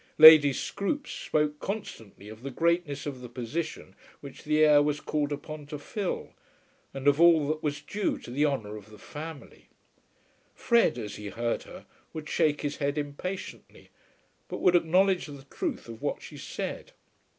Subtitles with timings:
[0.17, 5.31] Lady Scroope spoke constantly of the greatness of the position which the heir was called
[5.31, 6.33] upon to fill
[6.91, 9.67] and of all that was due to the honour of the family.
[10.55, 13.91] Fred, as he heard her, would shake his head impatiently,
[14.47, 16.93] but would acknowledge the truth of what she said.